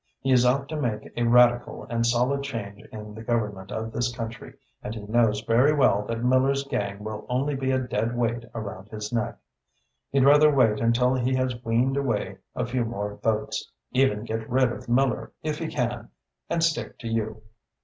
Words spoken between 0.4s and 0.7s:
out